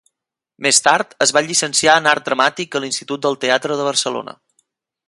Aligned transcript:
Més 0.65 0.79
tard, 0.87 1.13
es 1.25 1.33
va 1.37 1.43
llicenciar 1.49 1.99
en 2.01 2.09
art 2.13 2.27
dramàtic 2.31 2.79
a 2.79 2.83
l'Institut 2.87 3.25
del 3.27 3.39
Teatre 3.45 3.79
de 3.83 3.87
Barcelona. 3.91 4.39